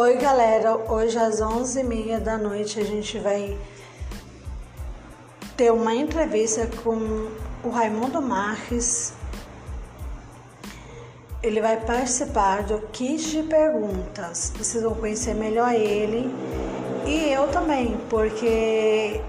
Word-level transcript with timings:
Oi, 0.00 0.16
galera. 0.16 0.76
Hoje 0.76 1.18
às 1.18 1.40
11h30 1.40 2.20
da 2.20 2.38
noite 2.38 2.78
a 2.78 2.84
gente 2.84 3.18
vai 3.18 3.58
ter 5.56 5.72
uma 5.72 5.92
entrevista 5.92 6.68
com 6.84 7.28
o 7.64 7.68
Raimundo 7.68 8.22
Marques. 8.22 9.12
Ele 11.42 11.60
vai 11.60 11.80
participar 11.80 12.62
do 12.62 12.78
kit 12.92 13.28
de 13.28 13.42
perguntas. 13.42 14.52
Vocês 14.56 14.84
vão 14.84 14.94
conhecer 14.94 15.34
melhor 15.34 15.74
ele 15.74 16.32
e 17.04 17.32
eu 17.32 17.48
também, 17.48 17.98
porque 18.08 19.20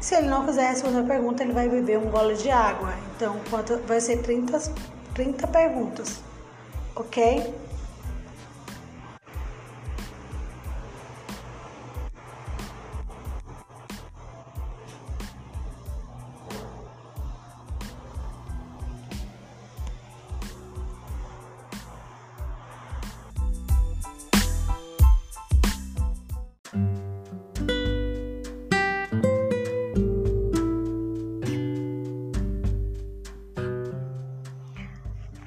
se 0.00 0.14
ele 0.14 0.28
não 0.28 0.46
quiser 0.46 0.70
responder 0.70 1.00
a 1.00 1.02
pergunta, 1.02 1.42
ele 1.42 1.52
vai 1.52 1.68
beber 1.68 1.98
um 1.98 2.10
gole 2.10 2.34
de 2.34 2.50
água. 2.50 2.94
Então, 3.14 3.36
vai 3.86 4.00
ser 4.00 4.22
30, 4.22 4.58
30 5.12 5.46
perguntas, 5.48 6.22
ok? 6.94 7.65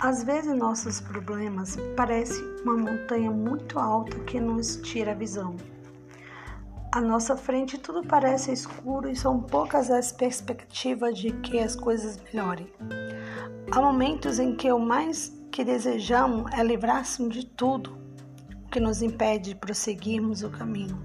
Às 0.10 0.24
vezes 0.24 0.58
nossos 0.58 1.00
problemas 1.00 1.78
parecem 1.96 2.44
uma 2.64 2.76
montanha 2.76 3.30
muito 3.30 3.78
alta 3.78 4.18
que 4.22 4.40
nos 4.40 4.78
tira 4.78 5.12
a 5.12 5.14
visão. 5.14 5.56
À 6.92 7.00
nossa 7.00 7.38
frente 7.38 7.78
tudo 7.78 8.02
parece 8.08 8.52
escuro 8.52 9.08
e 9.08 9.16
são 9.16 9.40
poucas 9.40 9.92
as 9.92 10.12
perspectivas 10.12 11.16
de 11.20 11.30
que 11.30 11.60
as 11.60 11.76
coisas 11.76 12.20
melhorem. 12.24 12.74
Há 13.70 13.80
momentos 13.80 14.40
em 14.40 14.56
que 14.56 14.72
o 14.72 14.80
mais 14.80 15.32
que 15.52 15.64
desejamos 15.64 16.52
é 16.54 16.64
livrar-se 16.64 17.30
de 17.30 17.46
tudo 17.46 17.96
o 18.66 18.70
que 18.72 18.80
nos 18.80 19.04
impede 19.04 19.54
de 19.54 19.56
prosseguirmos 19.60 20.42
o 20.42 20.50
caminho, 20.50 21.00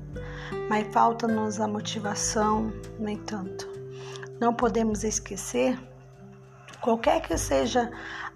mas 0.71 0.91
falta-nos 0.95 1.61
a 1.61 1.69
motivação, 1.69 2.73
no 2.99 3.11
entanto. 3.11 3.69
Não 4.41 4.55
podemos 4.55 5.05
esquecer, 5.05 5.79
qualquer 6.85 7.23
que 7.23 7.35
seja 7.39 7.91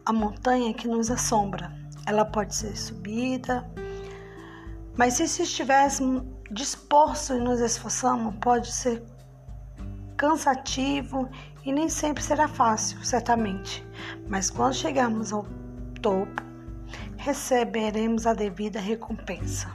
a 0.07 0.11
montanha 0.11 0.73
que 0.73 0.89
nos 0.89 1.11
assombra. 1.11 1.71
Ela 2.07 2.25
pode 2.25 2.55
ser 2.55 2.75
subida, 2.75 3.71
mas 4.97 5.15
se 5.15 5.25
estivéssemos 5.43 6.23
dispostos 6.51 7.37
e 7.37 7.41
nos 7.41 7.61
esforçamos, 7.61 8.35
pode 8.41 8.73
ser 8.73 9.03
cansativo 10.17 11.29
e 11.63 11.71
nem 11.71 11.91
sempre 11.91 12.23
será 12.23 12.49
fácil, 12.49 13.05
certamente. 13.05 13.87
Mas 14.27 14.49
quando 14.49 14.73
chegarmos 14.73 15.31
ao 15.31 15.45
topo, 16.01 16.43
receberemos 17.19 18.27
a 18.27 18.33
devida 18.33 18.81
recompensa. 18.81 19.71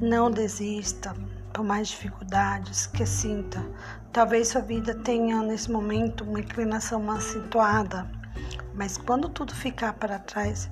Não 0.00 0.30
desista 0.30 1.14
por 1.54 1.64
mais 1.64 1.88
dificuldades 1.88 2.86
que 2.86 3.06
sinta. 3.06 3.64
Talvez 4.12 4.48
sua 4.48 4.60
vida 4.60 4.94
tenha 4.94 5.40
nesse 5.42 5.72
momento 5.72 6.24
uma 6.24 6.40
inclinação 6.40 7.10
acentuada 7.10 8.06
mas 8.74 8.98
quando 8.98 9.28
tudo 9.28 9.54
ficar 9.54 9.92
para 9.94 10.18
trás, 10.18 10.68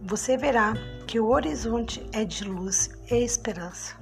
você 0.00 0.36
verá 0.36 0.72
que 1.06 1.20
o 1.20 1.28
horizonte 1.28 2.04
é 2.12 2.24
de 2.24 2.44
luz 2.44 2.90
e 3.10 3.16
esperança. 3.16 3.94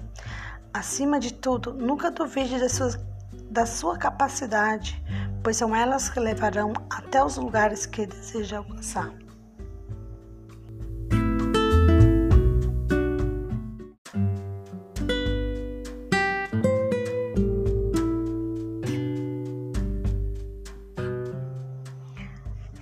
Acima 0.72 1.18
de 1.18 1.34
tudo, 1.34 1.74
nunca 1.74 2.12
duvide 2.12 2.60
da 2.60 2.68
sua, 2.68 2.90
da 3.50 3.66
sua 3.66 3.98
capacidade, 3.98 5.02
pois 5.42 5.56
são 5.56 5.74
elas 5.74 6.08
que 6.08 6.20
levarão 6.20 6.72
até 6.88 7.22
os 7.24 7.36
lugares 7.36 7.86
que 7.86 8.06
deseja 8.06 8.58
alcançar. 8.58 9.10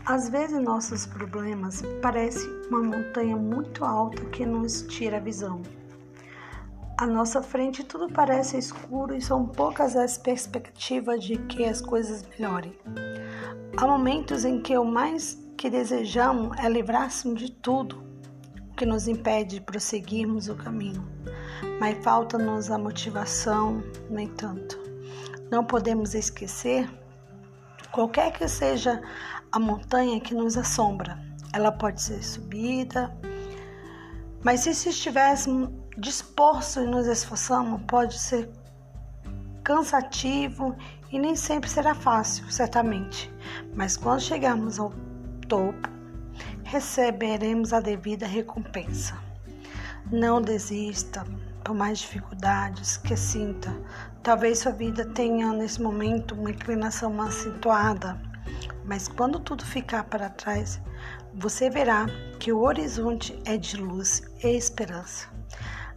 Às 0.09 0.31
vezes 0.31 0.59
nossos 0.63 1.05
problemas 1.05 1.83
parecem 2.01 2.49
uma 2.71 2.83
montanha 2.83 3.37
muito 3.37 3.85
alta 3.85 4.25
que 4.31 4.47
nos 4.47 4.81
tira 4.89 5.19
a 5.19 5.21
visão. 5.21 5.61
À 6.97 7.07
nossa 7.07 7.43
frente 7.43 7.85
tudo 7.85 8.11
parece 8.11 8.57
escuro 8.57 9.15
e 9.15 9.21
são 9.21 9.45
poucas 9.45 9.95
as 9.95 10.17
perspectivas 10.17 11.23
de 11.23 11.37
que 11.37 11.63
as 11.63 11.83
coisas 11.83 12.25
melhorem. 12.27 12.75
Há 13.77 13.87
momentos 13.87 14.47
em 14.47 14.63
que 14.63 14.79
o 14.79 14.85
mais 14.85 15.39
que 15.59 15.69
desejamos 15.69 16.57
é 16.57 16.71
livrar-se 16.71 17.31
de 17.35 17.53
tudo 17.53 18.03
que 18.79 18.87
nos 18.87 19.09
impede 19.09 19.57
de 19.57 19.61
prosseguirmos 19.61 20.49
o 20.49 20.55
caminho, 20.55 21.07
mas 21.79 22.03
falta-nos 22.03 22.71
a 22.71 22.79
motivação, 22.79 23.83
no 24.09 24.19
entanto. 24.19 24.81
Não 25.51 25.63
podemos 25.67 26.15
esquecer 26.15 26.89
Qualquer 27.99 28.31
que 28.31 28.47
seja 28.47 29.03
a 29.51 29.59
montanha 29.59 30.21
que 30.21 30.33
nos 30.33 30.57
assombra, 30.57 31.21
ela 31.53 31.73
pode 31.73 32.01
ser 32.01 32.23
subida, 32.23 33.13
mas 34.45 34.61
se 34.61 34.71
estivéssemos 34.71 35.71
dispostos 35.97 36.85
e 36.85 36.87
nos 36.87 37.09
esforçamos, 37.09 37.83
pode 37.89 38.17
ser 38.17 38.49
cansativo 39.65 40.77
e 41.11 41.19
nem 41.19 41.35
sempre 41.35 41.69
será 41.69 41.93
fácil, 41.93 42.49
certamente. 42.53 43.35
Mas 43.75 43.97
quando 43.97 44.21
chegarmos 44.21 44.79
ao 44.79 44.93
topo, 45.49 45.89
receberemos 46.63 47.73
a 47.73 47.81
devida 47.81 48.29
recompensa. 48.29 49.19
Não 50.13 50.41
desista, 50.41 51.25
por 51.65 51.75
mais 51.75 51.99
dificuldades 51.99 52.97
que 52.97 53.17
sinta. 53.17 53.75
Talvez 54.23 54.61
sua 54.61 54.73
vida 54.73 55.05
tenha 55.05 55.53
nesse 55.53 55.81
momento 55.81 56.35
uma 56.35 56.51
inclinação 56.51 57.21
acentuada, 57.21 58.21
mas 58.85 59.09
quando 59.09 59.39
tudo 59.39 59.65
ficar 59.65 60.05
para 60.05 60.31
trás, 60.31 60.81
você 61.35 61.71
verá 61.71 62.07
que 62.39 62.53
o 62.53 62.61
horizonte 62.61 63.41
é 63.45 63.57
de 63.57 63.77
luz 63.77 64.23
e 64.43 64.49
esperança. 64.49 65.29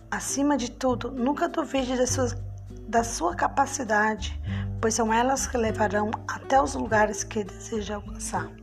Acima 0.09 0.57
de 0.57 0.69
tudo, 0.71 1.09
nunca 1.09 1.47
duvide 1.47 1.95
da 1.95 2.05
sua, 2.05 2.27
da 2.87 3.03
sua 3.03 3.35
capacidade, 3.35 4.39
pois 4.81 4.93
são 4.93 5.13
elas 5.13 5.47
que 5.47 5.57
levarão 5.57 6.11
até 6.27 6.61
os 6.61 6.73
lugares 6.75 7.23
que 7.23 7.43
deseja 7.43 7.95
alcançar. 7.95 8.60